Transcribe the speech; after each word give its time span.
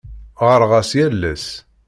Ɣɣareɣ-as 0.41 0.91
yal 0.97 1.21
ass. 1.33 1.47